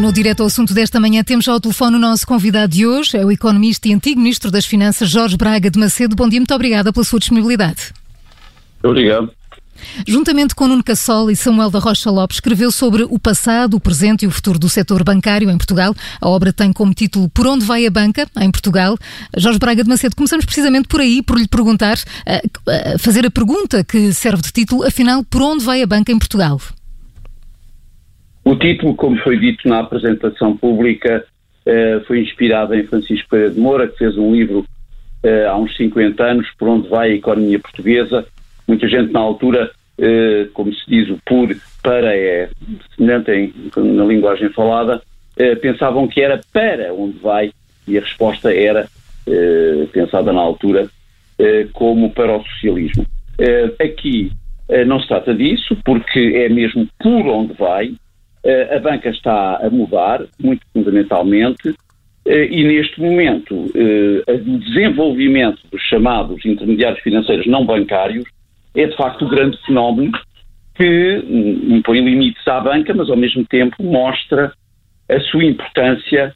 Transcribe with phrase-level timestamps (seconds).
[0.00, 3.18] E no direto ao assunto desta manhã temos ao telefone o nosso convidado de hoje,
[3.18, 6.16] é o economista e antigo Ministro das Finanças, Jorge Braga de Macedo.
[6.16, 7.92] Bom dia, muito obrigada pela sua disponibilidade.
[8.82, 9.30] Obrigado.
[10.08, 14.22] Juntamente com Nuno Cassol e Samuel da Rocha Lopes, escreveu sobre o passado, o presente
[14.24, 15.94] e o futuro do setor bancário em Portugal.
[16.18, 18.96] A obra tem como título Por onde vai a banca em Portugal.
[19.36, 21.98] Jorge Braga de Macedo, começamos precisamente por aí, por lhe perguntar,
[22.98, 26.58] fazer a pergunta que serve de título, afinal, por onde vai a banca em Portugal?
[28.50, 31.24] O título, como foi dito na apresentação pública,
[31.64, 34.66] eh, foi inspirado em Francisco Pereira de Moura, que fez um livro
[35.22, 38.26] eh, há uns 50 anos, Por onde vai a economia portuguesa.
[38.66, 41.48] Muita gente na altura, eh, como se diz, o por,
[41.80, 42.50] para é
[42.96, 45.00] semelhante em, na linguagem falada,
[45.62, 47.52] pensavam que era para onde vai
[47.86, 48.88] e a resposta era,
[49.92, 50.88] pensada na altura,
[51.72, 53.06] como para o socialismo.
[53.80, 54.32] Aqui
[54.86, 57.94] não se trata disso, porque é mesmo por onde vai,
[58.44, 61.74] a banca está a mudar, muito fundamentalmente,
[62.24, 68.24] eh, e neste momento eh, o desenvolvimento dos chamados intermediários financeiros não bancários
[68.74, 70.12] é de facto o um grande fenómeno
[70.74, 74.52] que hum, impõe limites à banca, mas ao mesmo tempo mostra
[75.08, 76.34] a sua importância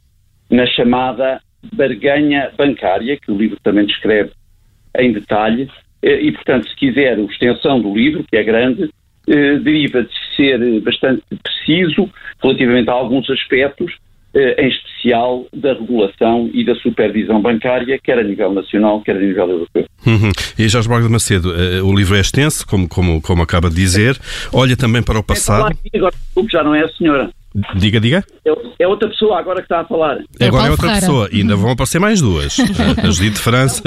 [0.49, 1.39] na chamada
[1.73, 4.31] barganha bancária, que o livro também descreve
[4.99, 5.69] em detalhe,
[6.03, 8.89] e portanto, se quiser a extensão do livro, que é grande, eh,
[9.27, 12.09] deriva de ser bastante preciso
[12.41, 13.91] relativamente a alguns aspectos,
[14.33, 19.19] eh, em especial da regulação e da supervisão bancária, quer a nível nacional, quer a
[19.19, 19.85] nível europeu.
[20.05, 20.31] Uhum.
[20.59, 24.19] E Jorge de Macedo, uh, o livro é extenso, como, como, como acaba de dizer,
[24.53, 25.75] olha também para o passado.
[25.93, 26.13] É, agora,
[26.49, 27.29] já não é a senhora.
[27.75, 28.23] Diga, diga.
[28.45, 30.17] É, é, outra pessoa agora que está a falar.
[30.39, 31.07] É agora é outra Ferreira.
[31.07, 31.29] pessoa.
[31.31, 32.57] E ainda vão aparecer mais duas.
[33.01, 33.81] a Judite de França.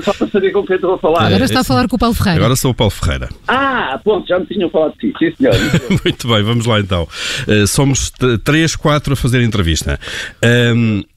[0.00, 1.26] Só para saber com quem estou a falar.
[1.26, 2.40] Agora está a falar com o Paulo Ferreira.
[2.40, 3.28] Agora sou o Paulo Ferreira.
[3.46, 5.14] Ah, ponto, já me tinham falado de si.
[5.18, 5.54] Sim, senhor.
[6.04, 7.06] Muito bem, vamos lá então.
[7.46, 8.10] Uh, somos
[8.42, 10.00] três, quatro a fazer entrevista.
[10.44, 11.11] Um, eh,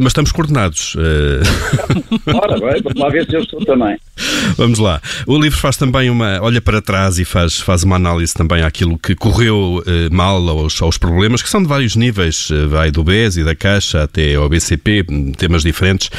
[0.00, 0.96] mas estamos coordenados.
[0.98, 1.42] Eh.
[2.34, 3.96] Ora bem, vamos lá ver se eu estou também.
[4.56, 5.00] Vamos lá.
[5.26, 6.40] O livro faz também uma.
[6.40, 10.80] olha para trás e faz, faz uma análise também àquilo que correu eh, mal, aos,
[10.82, 14.48] aos problemas, que são de vários níveis, vai do BES e da Caixa até ao
[14.48, 15.04] BCP,
[15.36, 16.10] temas diferentes.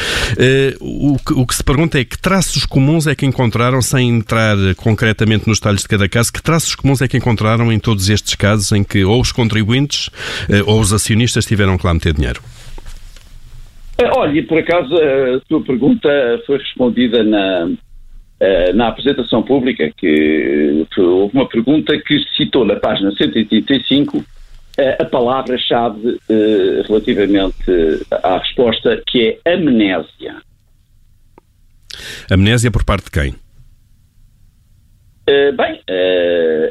[0.79, 4.57] o, que, o que se pergunta é que traços comuns é que encontraram, sem entrar
[4.75, 8.35] concretamente nos detalhes de cada caso, que traços comuns é que encontraram em todos estes
[8.35, 10.09] casos em que ou os contribuintes
[10.65, 12.41] ou os acionistas tiveram que lá meter dinheiro?
[14.03, 16.09] Eh, olha, por acaso a sua pergunta
[16.45, 17.71] foi respondida na,
[18.39, 24.23] eh, na apresentação pública, que houve uma pergunta que citou na página 185
[24.77, 26.19] eh, a palavra-chave
[26.87, 27.63] relativamente
[28.11, 30.35] à resposta, que é amnésia.
[32.29, 33.35] Amnésia por parte de quem?
[35.55, 35.79] bem,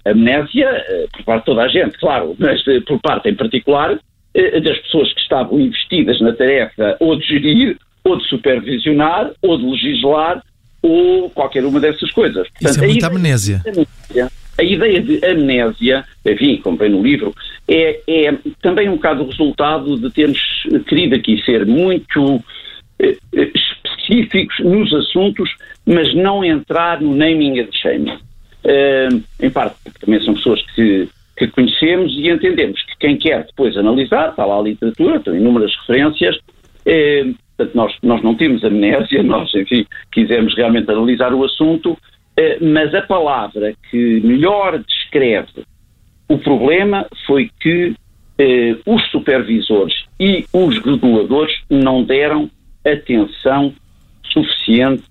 [0.05, 0.69] amnésia
[1.11, 3.99] por parte de toda a gente, claro, mas por parte em particular
[4.35, 9.65] das pessoas que estavam investidas na tarefa ou de gerir, ou de supervisionar, ou de
[9.65, 10.43] legislar,
[10.83, 12.49] ou qualquer uma dessas coisas.
[12.49, 13.63] Portanto, Isso é muita amnésia.
[14.59, 17.35] A ideia de amnésia, enfim, como vem no livro,
[17.69, 20.41] é, é também um bocado o resultado de termos
[20.87, 22.43] querido aqui ser muito
[22.99, 25.51] eh, específicos nos assuntos,
[25.87, 28.19] mas não entrar no naming and shaming.
[28.65, 31.09] Uh, em parte porque também são pessoas que
[31.47, 35.75] que conhecemos e entendemos que quem quer depois analisar, está lá a literatura, tem inúmeras
[35.81, 36.39] referências,
[36.87, 37.25] eh,
[37.57, 41.97] portanto, nós, nós não temos amnésia, nós, enfim, quisemos realmente analisar o assunto,
[42.37, 45.65] eh, mas a palavra que melhor descreve
[46.29, 47.95] o problema foi que
[48.39, 52.51] eh, os supervisores e os reguladores não deram
[52.85, 53.75] atenção
[54.33, 55.05] suficiente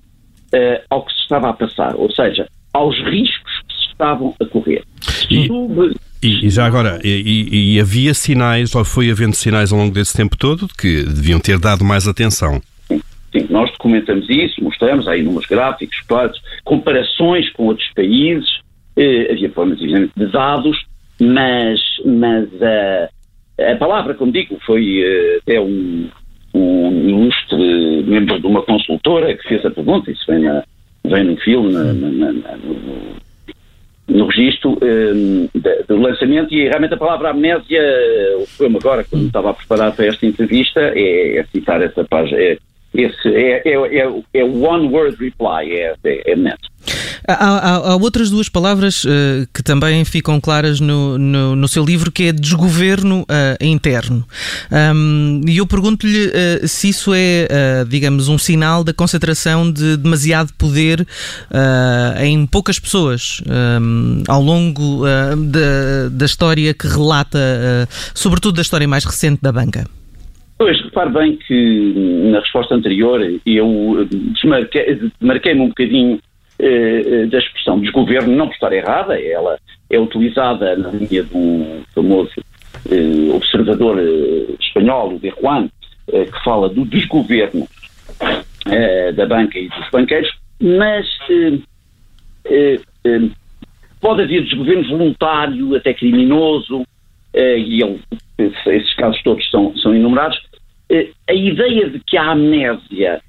[0.52, 4.46] eh, ao que se estava a passar, ou seja, aos riscos que se estavam a
[4.46, 4.84] correr.
[5.30, 5.48] E...
[5.48, 9.94] Sub e, e, já agora, e, e, havia sinais, ou foi havendo sinais ao longo
[9.94, 12.62] desse tempo todo, que deviam ter dado mais atenção?
[12.90, 18.50] Sim, nós documentamos isso, mostramos aí números gráficos, quadros, comparações com outros países,
[18.98, 20.78] eh, havia formas, evidentemente, de dados,
[21.20, 26.10] mas, mas a, a palavra, como digo, foi eh, até um,
[26.54, 30.64] um ilustre membro de uma consultora que fez a pergunta, isso vem, na,
[31.06, 33.22] vem no filme, na, na, no,
[34.12, 35.50] no registro um,
[35.88, 37.82] do lançamento e realmente a palavra amnésia
[38.58, 42.40] foi-me agora, quando estava a preparar para esta entrevista, é, é citar essa página.
[42.40, 42.58] É,
[42.94, 46.71] esse, é, é, é, é one word reply, é, é, é amnésia.
[47.28, 51.86] Há, há, há, outras duas palavras uh, que também ficam claras no, no, no, seu
[51.86, 54.26] livro, que é desgoverno uh, interno.
[54.72, 60.52] Um, e eu pergunto-lhe uh, se isso é, digamos, um sinal da concentração de demasiado
[60.58, 61.06] poder
[62.20, 63.42] em poucas pessoas
[63.82, 67.40] um, ao longo da, da história que relata,
[68.14, 69.86] sobretudo da história mais recente da banca.
[70.58, 76.20] Pois, repare bem que na resposta anterior eu desmarquei-me um bocadinho
[76.64, 79.58] eh, da expressão desgoverno, não estar errada, ela
[79.90, 82.32] é utilizada na linha um famoso
[82.88, 85.68] eh, observador eh, espanhol, o de Juan,
[86.06, 87.68] que fala do desgoverno
[89.16, 90.30] da banca e dos banqueiros,
[90.60, 91.08] mas
[94.02, 96.86] pode haver desgoverno voluntário, até criminoso,
[97.34, 98.00] e ele,
[98.38, 100.38] esses casos todos são, são enumerados.
[101.30, 103.22] a ideia de que a amnésia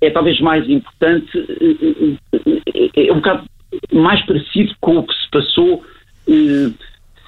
[0.00, 1.30] é talvez mais importante,
[2.96, 3.46] é um bocado
[3.92, 5.84] mais parecido com o que se passou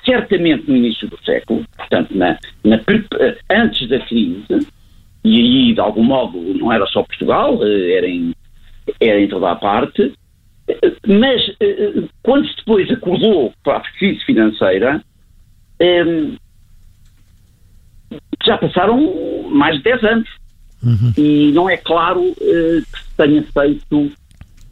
[0.04, 2.80] certamente no início do século, portanto, na, na,
[3.50, 4.66] antes da crise,
[5.24, 8.34] e aí, de algum modo, não era só Portugal, era em,
[9.00, 10.12] era em toda a parte,
[11.06, 11.42] mas
[12.22, 15.02] quando se depois acordou para a crise financeira,
[18.44, 20.38] já passaram mais de 10 anos.
[20.82, 21.12] Uhum.
[21.16, 24.12] E não é claro uh, que se tenha feito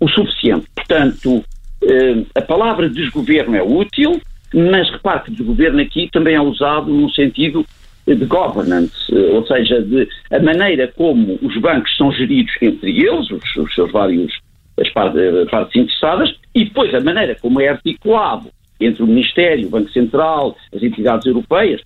[0.01, 0.67] o suficiente.
[0.75, 4.21] Portanto, uh, a palavra desgoverno é útil,
[4.55, 7.67] mas repare que desgoverno aqui também é usado no sentido
[8.07, 13.31] de governance, uh, ou seja, de a maneira como os bancos são geridos entre eles,
[13.31, 14.33] os, os seus vários
[14.79, 19.91] as partes interessadas, e depois a maneira como é articulado entre o Ministério, o Banco
[19.91, 21.81] Central, as entidades europeias,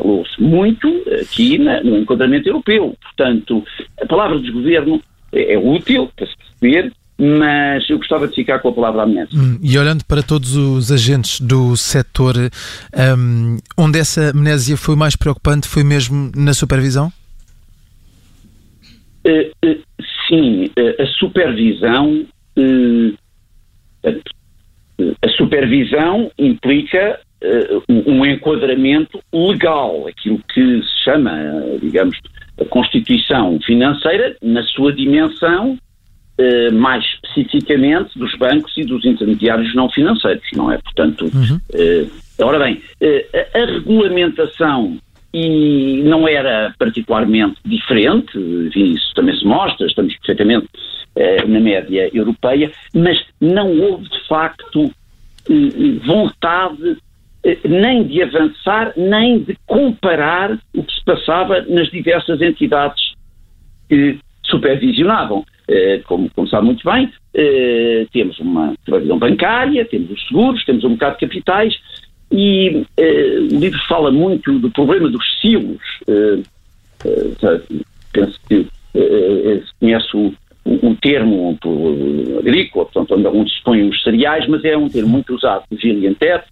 [0.00, 0.88] falou-se muito
[1.20, 2.96] aqui na, no enquadramento europeu.
[3.02, 3.62] Portanto,
[4.00, 5.02] a palavra desgoverno
[5.32, 9.38] é, é útil para se perceber, mas eu gostava de ficar com a palavra amnésia.
[9.38, 15.14] Hum, e olhando para todos os agentes do setor, um, onde essa amnésia foi mais
[15.16, 17.12] preocupante foi mesmo na supervisão?
[19.26, 19.82] Uh, uh,
[20.28, 22.24] sim, uh, a supervisão.
[25.22, 27.20] a supervisão implica
[27.88, 31.32] um enquadramento legal, aquilo que se chama,
[31.80, 32.18] digamos,
[32.60, 35.78] a Constituição financeira, na sua dimensão
[36.38, 40.78] uh, mais especificamente dos bancos e dos intermediários não financeiros, não é?
[40.78, 41.56] Portanto, uhum.
[41.56, 44.98] uh, ora bem, a, a regulamentação
[45.32, 50.66] e não era particularmente diferente, enfim, isso também se mostra, estamos perfeitamente
[51.14, 54.90] eh, na média europeia, mas não houve de facto
[55.48, 56.96] eh, vontade eh,
[57.68, 63.14] nem de avançar, nem de comparar o que se passava nas diversas entidades
[63.88, 65.44] que supervisionavam.
[65.68, 70.84] Eh, como, como sabe muito bem, eh, temos uma supervisão bancária, temos os seguros, temos
[70.84, 71.74] um bocado de capitais
[72.32, 72.84] e
[73.52, 75.82] o livro fala muito do problema dos silos.
[78.12, 78.66] penso que
[79.80, 80.34] conhece o,
[80.64, 81.58] um termo
[82.38, 86.14] agrícola, portanto, onde se põem os cereais, mas é um termo muito usado por Gillian
[86.14, 86.44] Tett,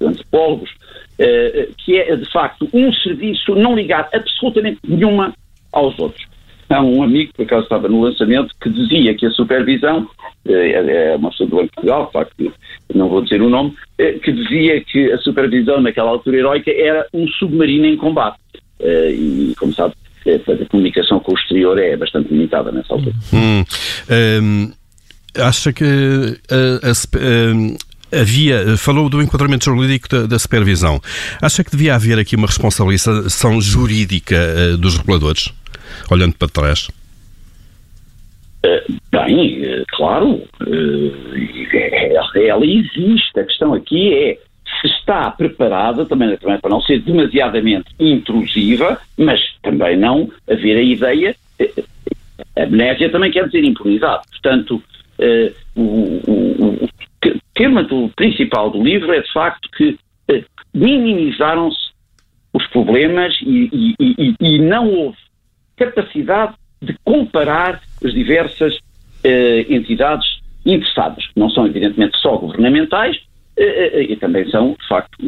[0.00, 0.70] antropólogos,
[1.18, 5.34] eh, que é, de facto, um serviço não ligado absolutamente nenhuma
[5.72, 6.24] aos outros.
[6.70, 10.06] Há um amigo, por acaso estava no lançamento, que dizia que a supervisão,
[10.46, 12.52] eh, é uma pessoa do Banco de Portugal, facto,
[12.94, 17.06] não vou dizer o nome, eh, que dizia que a supervisão naquela altura heroica era
[17.12, 18.38] um submarino em combate.
[18.80, 19.92] E, como sabe,
[20.26, 23.14] a comunicação com o exterior é bastante limitada nessa altura.
[23.32, 23.64] Hum,
[24.42, 24.72] hum,
[25.36, 27.76] acha que a, a, hum,
[28.12, 31.00] havia, falou do enquadramento jurídico da, da, supervisão.
[31.40, 35.52] Acha que devia haver aqui uma responsabilização jurídica uh, dos reguladores,
[36.10, 36.88] olhando para trás?
[39.12, 40.42] Bem, claro,
[42.34, 43.38] ela existe.
[43.38, 44.38] A questão aqui é
[44.80, 50.82] se está preparada, também, também para não ser demasiadamente intrusiva, mas também não haver a
[50.82, 51.36] ideia.
[51.58, 51.84] Eh,
[52.56, 54.22] a amnésia também quer dizer impunidade.
[54.30, 54.82] Portanto,
[55.18, 56.88] uh, o, o, o,
[57.54, 59.98] tema do, principal do livro é de facto que
[60.30, 60.44] uh,
[60.74, 61.88] minimizaram-se
[62.52, 65.18] os problemas e, e, e, e, não houve
[65.76, 68.78] capacidade de comparar as diversas
[69.68, 75.18] entidades interessadas, que não são evidentemente só governamentais, eh, eh, e também são, de facto,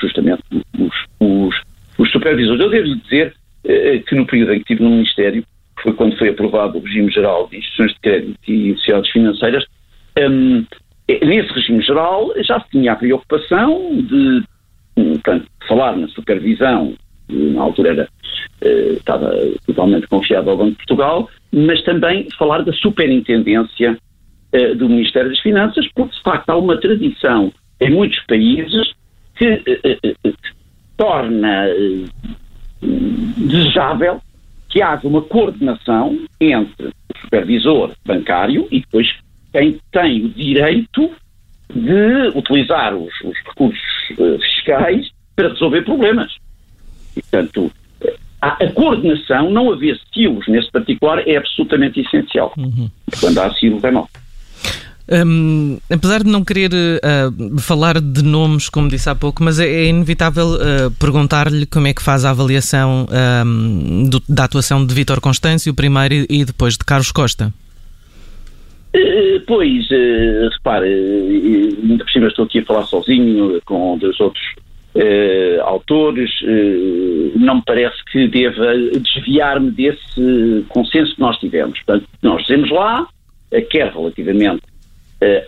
[0.00, 0.42] justamente
[0.78, 1.62] os, os,
[1.98, 2.60] os supervisores.
[2.60, 5.44] Eu devo dizer eh, que no período em que estive no Ministério,
[5.82, 9.64] foi quando foi aprovado o regime geral de instituições de crédito e sociedades financeiras,
[10.18, 10.64] um,
[11.08, 14.42] nesse regime geral já se tinha a preocupação de,
[14.94, 16.94] portanto, falar na supervisão,
[17.28, 18.08] na altura era,
[18.62, 19.34] estava
[19.66, 23.98] totalmente confiado ao Banco de Portugal, mas também falar da superintendência
[24.76, 28.92] do Ministério das Finanças, porque de facto há uma tradição em muitos países
[29.36, 30.34] que uh,
[30.96, 31.66] torna
[33.36, 34.20] desejável
[34.68, 39.08] que haja uma coordenação entre o supervisor bancário e depois
[39.52, 41.10] quem tem o direito
[41.72, 43.80] de utilizar os, os recursos
[44.42, 46.36] fiscais para resolver problemas.
[47.16, 47.70] E, portanto,
[48.40, 52.52] a, a, coordenação, não haver silos nesse particular, é absolutamente essencial.
[52.58, 52.90] Uhum.
[53.20, 54.08] Quando há silos, é mau.
[55.06, 59.66] Um, apesar de não querer uh, falar de nomes, como disse há pouco, mas é,
[59.66, 63.06] é inevitável uh, perguntar-lhe como é que faz a avaliação
[63.44, 67.52] um, do, da atuação de Vítor Constâncio primeiro e, depois de Carlos Costa.
[68.96, 69.86] Uh, pois,
[70.52, 70.88] repare,
[71.82, 74.42] ainda por cima estou aqui a falar sozinho com dois outros
[74.96, 76.30] Uh, autores,
[77.34, 78.64] não me parece que deva
[79.00, 81.80] desviar-me desse consenso que nós tivemos.
[81.80, 83.04] Portanto, nós dizemos lá,
[83.70, 84.62] quer relativamente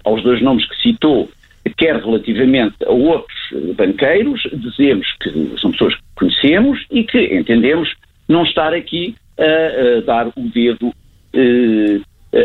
[0.05, 1.29] aos dois nomes que citou,
[1.77, 3.37] quer relativamente a outros
[3.77, 7.93] banqueiros, dizemos que são pessoas que conhecemos e que entendemos
[8.29, 10.93] não estar aqui a, a dar o dedo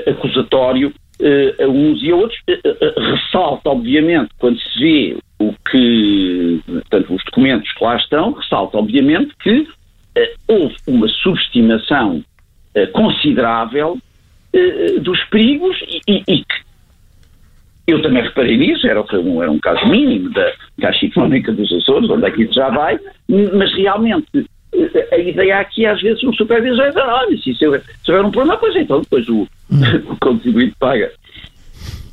[0.07, 0.93] acusatório
[1.59, 2.39] a uns e a outros.
[2.97, 9.33] ressalta, obviamente, quando se vê o que, portanto, os documentos que lá estão, ressalta, obviamente,
[9.41, 9.67] que
[10.47, 12.23] houve uma subestimação
[12.93, 13.97] considerável
[15.01, 16.45] dos perigos e, e, e,
[17.88, 22.09] eu também reparei nisso, era um, era um caso mínimo da Caixa Económica dos Açores,
[22.09, 24.45] onde é que isso já vai, mas realmente
[25.11, 28.75] a ideia aqui às vezes o supervisor é olha, se, se houver um problema, pois
[28.75, 29.81] então depois o, hum.
[30.11, 31.11] o contribuinte paga.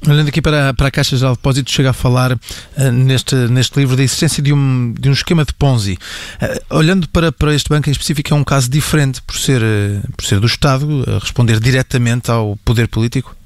[0.06, 3.96] Olhando aqui para, para a Caixa de Depósitos, chega a falar uh, neste, neste livro
[3.96, 5.98] da existência de um, de um esquema de Ponzi.
[6.40, 10.12] Uh, olhando para, para este banco em específico, é um caso diferente por ser, uh,
[10.16, 13.36] por ser do Estado, responder diretamente ao poder político?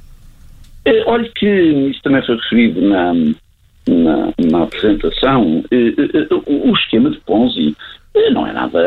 [1.07, 3.15] Olha que isso também foi referido na,
[3.89, 5.65] na, na apresentação.
[6.47, 7.77] o esquema de Ponzi
[8.33, 8.81] não é nada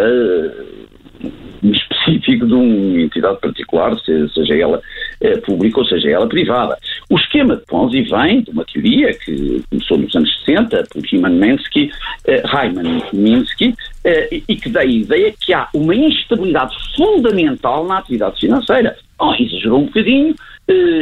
[1.64, 4.82] específico de uma entidade particular, seja ela
[5.22, 6.78] eh, pública ou seja ela privada.
[7.10, 11.30] O esquema de Ponzi vem de uma teoria que começou nos anos 60 por Hyman
[11.30, 11.92] Minsky,
[12.28, 13.74] eh, Hyman Minsky
[14.04, 18.96] eh, e que dá a ideia que há uma instabilidade fundamental na atividade financeira.
[19.20, 20.55] Oh, exagerou um bocadinho, eh,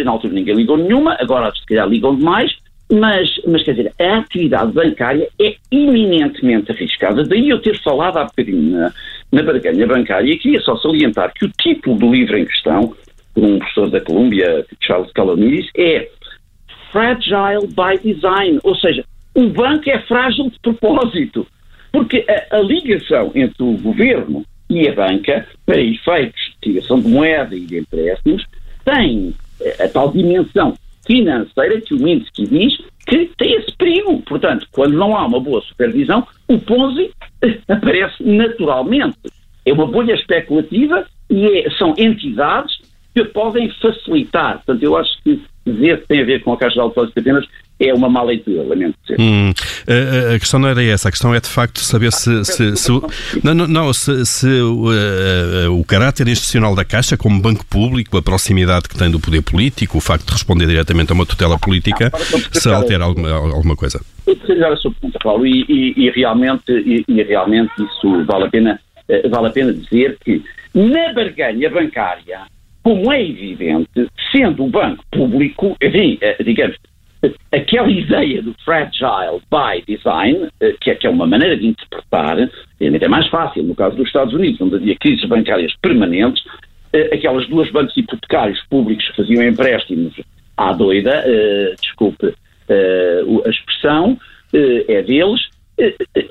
[0.03, 2.51] na altura ninguém ligou nenhuma, agora se calhar ligam demais,
[2.91, 7.23] mas, mas, quer dizer, a atividade bancária é eminentemente arriscada.
[7.23, 8.93] Daí eu ter falado há bocadinho na,
[9.31, 12.93] na barganha bancária e queria só salientar que o título do livro em questão,
[13.33, 16.07] por um professor da Colômbia, Charles Calamiris, é
[16.91, 19.03] Fragile by Design, ou seja,
[19.33, 21.47] o banco é frágil de propósito,
[21.91, 27.07] porque a, a ligação entre o governo e a banca, para efeitos de tiração de
[27.07, 28.45] moeda e de empréstimos,
[28.85, 29.33] tem
[29.79, 30.73] a tal dimensão
[31.05, 34.21] financeira que o Minsky diz que tem esse perigo.
[34.21, 37.11] Portanto, quando não há uma boa supervisão, o Ponzi
[37.67, 39.17] aparece naturalmente.
[39.65, 42.82] É uma bolha especulativa e é, são entidades
[43.13, 44.55] que podem facilitar.
[44.55, 47.45] Portanto, eu acho que dizer que tem a ver com a Caixa de Depósitos apenas
[47.79, 49.19] é uma má leitura, lamento dizer.
[49.19, 49.51] Hum,
[49.87, 52.29] a, a, questão não era essa, a questão é de facto saber se.
[52.29, 52.91] Ah, se, se,
[53.43, 58.21] não, não, não, se, se uh, o caráter institucional da Caixa, como banco público, a
[58.21, 62.11] proximidade que tem do poder político, o facto de responder diretamente a uma tutela política,
[62.51, 63.99] se altera alguma, alguma coisa.
[64.25, 68.49] Eu a sua pergunta, Paulo, e, e, e realmente, e, e, realmente isso vale a,
[68.49, 68.79] pena,
[69.29, 70.41] vale a pena dizer que
[70.73, 72.41] na barganha bancária,
[72.83, 76.75] como é evidente, sendo o banco público, enfim, uh, digamos,
[77.51, 82.37] aquela ideia do fragile by design, eh, que é, que é uma maneira de interpretar,
[82.81, 86.43] é mais fácil no caso dos Estados Unidos, onde havia crises bancárias permanentes,
[86.91, 90.13] eh, aquelas duas bancos hipotecários públicos que faziam empréstimos
[90.57, 91.23] à doida,
[91.81, 92.33] desculpe
[92.67, 94.17] a expressão,
[94.53, 95.41] é deles,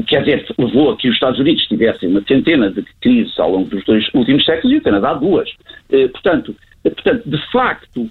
[0.06, 3.68] quer dizer, levou a que os Estados Unidos tivessem uma centena de crises ao longo
[3.68, 5.50] dos dois últimos séculos e o Canadá duas.
[5.88, 8.08] portanto, portanto, de facto,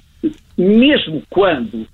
[0.57, 1.87] mesmo quando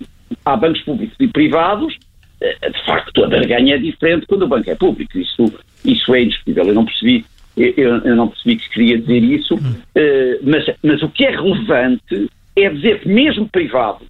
[0.44, 1.96] há bancos públicos e privados,
[2.40, 5.18] eh, de facto a barganha é diferente quando o banco é público.
[5.18, 5.52] Isso,
[5.84, 6.64] isso é indiscutível.
[6.64, 7.24] Eu não percebi,
[7.56, 12.30] eu, eu não percebi que queria dizer isso, uh, mas, mas o que é relevante
[12.56, 14.04] é dizer que mesmo privado,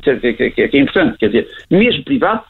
[0.00, 2.44] que é importante, quer dizer, mesmo privado,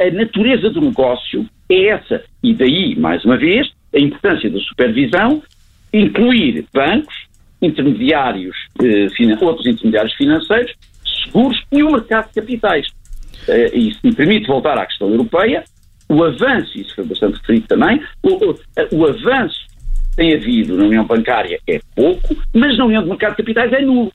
[0.00, 2.22] a, a natureza do negócio é essa.
[2.42, 5.42] E daí, mais uma vez, a importância da supervisão,
[5.92, 7.14] incluir bancos,
[7.62, 9.08] intermediários, eh,
[9.40, 10.74] outros intermediários financeiros,
[11.24, 12.86] seguros e o mercado de capitais.
[13.48, 15.64] Uh, e me permite voltar à questão europeia,
[16.08, 18.58] o avanço, isso foi bastante referido também, o, o,
[18.92, 19.66] o avanço
[20.10, 23.72] que tem havido na União Bancária é pouco, mas na União de Mercado de Capitais
[23.72, 24.12] é nulo.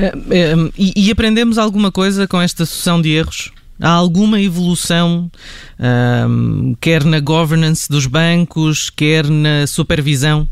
[0.00, 0.70] Hum.
[0.78, 3.52] e, e aprendemos alguma coisa com esta sucessão de erros?
[3.80, 5.30] Há alguma evolução,
[6.28, 10.46] um, quer na governance dos bancos, quer na supervisão?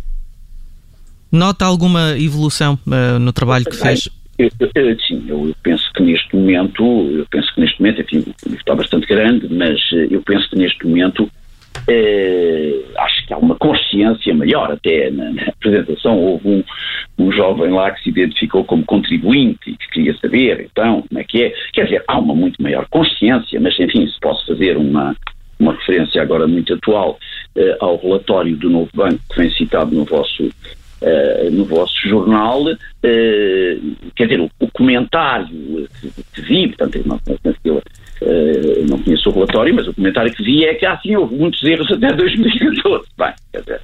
[1.31, 4.05] Nota alguma evolução uh, no trabalho que fez?
[4.05, 8.25] Sim, eu penso que neste momento, eu penso que neste momento, enfim,
[8.57, 11.29] está bastante grande, mas eh, eu penso que neste momento
[11.87, 16.19] eh, acho que há uma consciência maior até na, na apresentação.
[16.19, 16.65] Houve um,
[17.19, 21.25] um, jovem lá que se identificou como contribuinte e que queria saber, então, como é
[21.25, 21.53] que é.
[21.73, 25.15] Quer dizer, há uma muito maior consciência, mas enfim, se posso fazer uma,
[25.59, 27.19] uma referência agora muito atual
[27.57, 30.49] eh, ao relatório do Novo Banco que vem citado no vosso
[31.01, 32.77] Uh, no vosso jornal, uh,
[34.17, 35.47] quer dizer, o, o comentário
[36.01, 37.21] que, que, vi, portanto, não,
[37.65, 41.37] eu uh, não conheço o relatório, mas o comentário que vi é que assim houve
[41.37, 43.07] muitos erros até 2014.
[43.17, 43.81] Bem, quer dizer,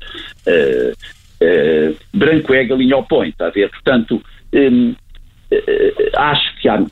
[2.12, 3.70] branco é galinha ao põe, está a ver?
[3.70, 4.20] Portanto,
[4.52, 4.94] um,
[6.16, 6.84] acho que há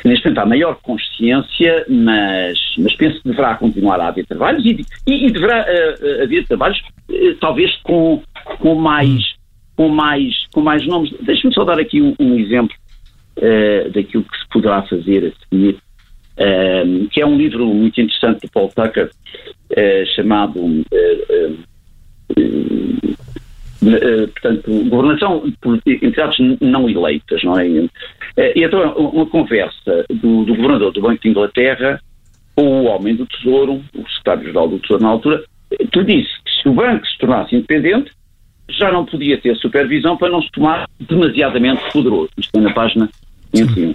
[0.00, 4.64] que neste momento há maior consciência, mas, mas penso que deverá continuar a haver trabalhos
[4.64, 8.22] e, e, e deverá uh, haver trabalhos, uh, talvez com,
[8.60, 9.37] com mais
[9.78, 11.14] com mais, com mais nomes.
[11.20, 12.76] Deixe-me só dar aqui um, um exemplo
[13.36, 15.78] uh, daquilo que se poderá fazer a seguir,
[16.36, 20.60] uh, que é um livro muito interessante de Paul Tucker, uh, chamado
[24.32, 27.68] portanto, Governação por entidades não eleitas, não é?
[27.68, 27.88] E
[28.56, 32.00] então uma conversa do, do governador do Banco de Inglaterra
[32.56, 35.44] com o homem do Tesouro, o secretário-geral do Tesouro na altura,
[35.92, 38.10] que disse que se o banco se tornasse independente,
[38.68, 42.30] já não podia ter supervisão para não se tomar demasiadamente poderoso.
[42.36, 43.08] Isto é na página
[43.54, 43.94] 21.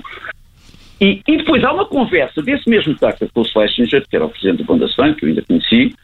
[1.02, 4.30] E, e depois há uma conversa desse mesmo Tucker com o Schlesinger, que era o
[4.30, 5.96] presidente do Bundesbank, que eu ainda conheci,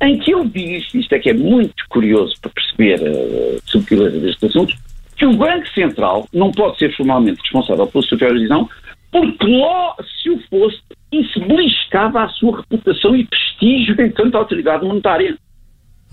[0.00, 4.46] em que ele diz, isto é que é muito curioso para perceber a subtileza deste
[4.46, 4.74] assunto,
[5.16, 8.68] que o Banco Central não pode ser formalmente responsável pela supervisão
[9.14, 10.80] porque lá, se o fosse,
[11.12, 15.38] isso beliscava a sua reputação e prestígio enquanto autoridade monetária.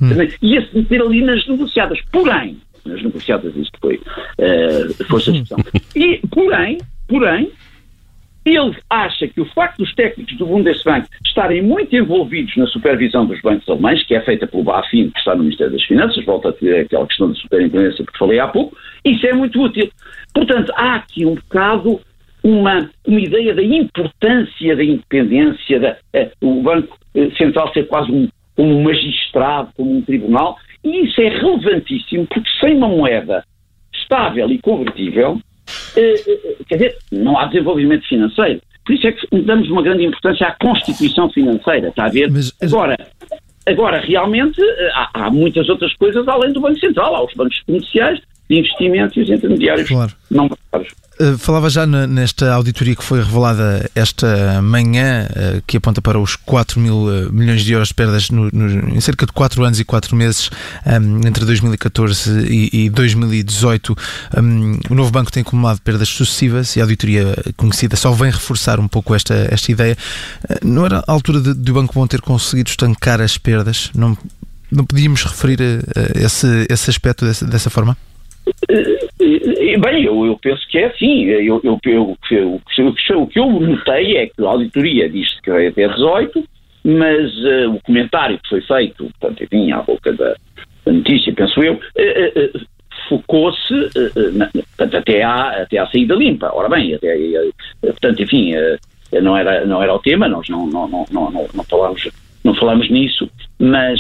[0.02, 0.10] Hum.
[0.42, 2.00] Ia-se meter ali nas negociadas.
[2.12, 5.64] Porém, nas negociadas isto foi uh, força de expressão.
[5.96, 7.52] E, porém, porém,
[8.46, 13.40] ele acha que o facto dos técnicos do Bundesbank estarem muito envolvidos na supervisão dos
[13.42, 16.54] bancos alemães, que é feita pelo BaFin, que está no Ministério das Finanças, volta a
[16.54, 19.90] ter aquela questão da superintendência que falei há pouco, isso é muito útil.
[20.34, 22.02] Portanto, há aqui um bocado
[22.44, 28.12] uma, uma ideia da importância da independência, da, uh, o Banco eh, Central ser quase
[28.12, 33.44] um, como um magistrado, como um tribunal, e isso é relevantíssimo porque sem uma moeda
[33.94, 35.40] estável e convertível,
[35.96, 38.62] eh, eh, quer dizer, não há desenvolvimento financeiro.
[38.86, 42.32] Por isso é que damos uma grande importância à Constituição financeira, está a ver?
[42.32, 42.98] Mas, agora,
[43.66, 47.16] agora, realmente, eh, há, há, muitas outras coisas além do Banco Central.
[47.16, 48.20] Há os bancos comerciais,
[48.52, 50.12] de investimento e os intermediários claro.
[50.30, 50.94] não bancários.
[51.20, 56.36] Eh, falava já nesta auditoria que foi revelada esta manhã, eh, que aponta para os
[56.36, 59.80] 4 mil eh, milhões de euros de perdas no, no, em cerca de 4 anos
[59.80, 60.50] e 4 meses
[60.86, 63.96] um, ehm, entre 2014 e, e 2018.
[64.38, 68.80] Um, o novo banco tem acumulado perdas sucessivas e a auditoria conhecida só vem reforçar
[68.80, 69.96] um pouco esta, esta ideia.
[70.64, 73.92] Não era a altura de, de o Banco Bom ter conseguido estancar as perdas?
[73.96, 74.18] Não,
[74.72, 77.96] não podíamos referir a, a esse, esse aspecto dessa, dessa forma?
[79.80, 81.24] Bem, eu, eu, penso que é assim.
[81.26, 85.88] Eu, eu, eu, o que eu notei é que a auditoria diz que vai até
[85.88, 86.44] 18,
[86.84, 90.36] mas uh, o comentário que foi feito, portanto, enfim, à boca da,
[90.86, 92.62] notícia, penso eu, uh, uh,
[93.08, 93.74] focou-se
[94.78, 96.52] até, à, até à saída limpa.
[96.54, 97.16] Ora bem, até,
[97.82, 98.54] portanto, enfim,
[99.22, 102.10] não, era, não era o tema, nós não, não, não, não, não, falámos,
[102.44, 104.00] não falámos nisso, mas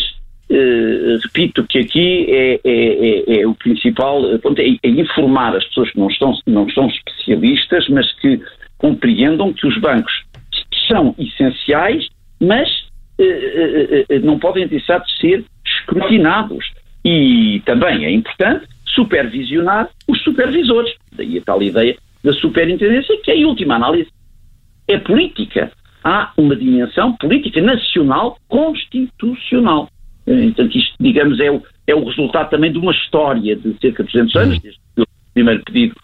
[0.51, 5.63] Uh, repito que aqui é, é, é, é o principal ponto, é, é, informar as
[5.67, 8.37] pessoas que não estão, não são especialistas, mas que
[8.77, 10.11] compreendam que os bancos
[10.89, 12.05] são essenciais,
[12.37, 12.67] mas
[13.17, 16.65] uh, uh, não podem deixar de ser escrutinados.
[17.05, 20.93] E também é importante supervisionar os supervisores.
[21.13, 24.09] Daí a tal ideia da superintendência, que em última análise
[24.85, 25.71] é política.
[26.03, 29.87] Há uma dimensão política nacional constitucional.
[30.25, 34.11] Portanto, isto, digamos, é o, é o resultado também de uma história de cerca de
[34.11, 35.95] 200 anos, desde o primeiro pedido,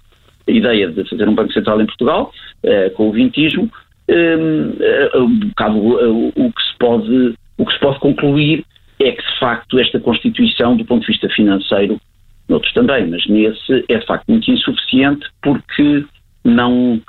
[0.48, 2.32] a ideia de fazer um Banco Central em Portugal,
[2.64, 3.70] uh, com o vintismo,
[4.10, 8.66] um, uh, um bocado uh, o, que se pode, o que se pode concluir
[9.00, 12.00] é que, de facto, esta Constituição, do ponto de vista financeiro,
[12.48, 16.06] noutros também, mas nesse é, de facto, muito insuficiente porque
[16.44, 17.02] não,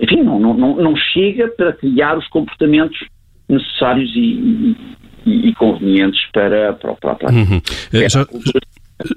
[0.00, 2.98] enfim, não, não, não chega para criar os comportamentos
[3.48, 4.74] necessários e,
[5.26, 7.60] e, e convenientes para, para, para, para uhum.
[7.92, 8.24] é, já,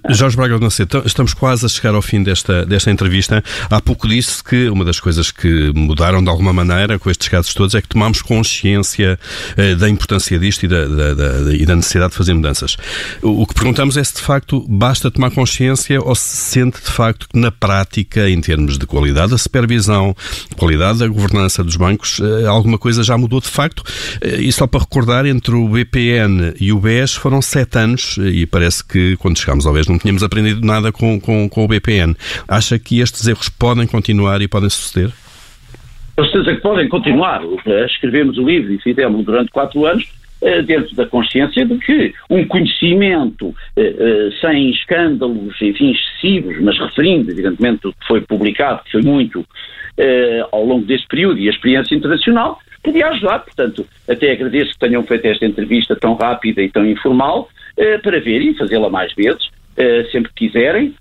[0.09, 3.41] Jorge Braga não sei, estamos quase a chegar ao fim desta, desta entrevista.
[3.69, 7.53] Há pouco disse que uma das coisas que mudaram de alguma maneira com estes casos
[7.53, 9.17] todos é que tomámos consciência
[9.55, 12.75] eh, da importância disto e da, da, da, e da, necessidade de fazer mudanças.
[13.21, 16.91] O, o, que perguntamos é se de facto basta tomar consciência ou se sente de
[16.91, 20.13] facto que na prática, em termos de qualidade da supervisão,
[20.57, 23.83] qualidade da governança dos bancos, eh, alguma coisa já mudou de facto.
[24.19, 28.45] Eh, e só para recordar, entre o BPN e o BES foram sete anos e
[28.45, 32.15] parece que quando chegámos BES não tínhamos aprendido nada com, com, com o BPN.
[32.47, 35.11] Acha que estes erros podem continuar e podem suceder?
[36.15, 37.41] Com certeza que podem continuar.
[37.85, 40.05] Escrevemos o livro e fizemos durante quatro anos
[40.41, 46.79] eh, dentro da consciência de que um conhecimento eh, eh, sem escândalos, enfim, excessivos, mas
[46.79, 49.45] referindo, evidentemente, o que foi publicado, que foi muito
[50.53, 53.39] ao longo deste período, e a experiência internacional, podia ajudar.
[53.39, 57.49] Portanto, até agradeço que tenham feito esta entrevista tão rápida e tão informal,
[58.01, 59.49] para ver e fazê-la mais vezes,
[60.11, 60.93] sempre que quiserem,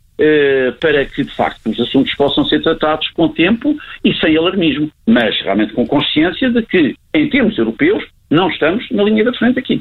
[0.81, 5.41] para que, de facto, os assuntos possam ser tratados com tempo e sem alarmismo, mas
[5.43, 9.81] realmente com consciência de que, em termos europeus, não estamos na linha da frente aqui.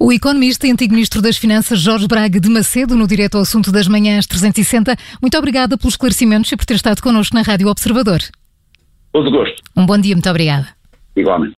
[0.00, 3.70] O economista e antigo ministro das Finanças, Jorge Braga de Macedo, no Direto ao Assunto
[3.70, 4.96] das Manhãs 360.
[5.22, 8.18] Muito obrigada pelos esclarecimentos e por ter estado connosco na Rádio Observador.
[9.12, 9.62] Todo gosto.
[9.76, 10.68] Um bom dia, muito obrigada.
[11.14, 11.59] Igualmente.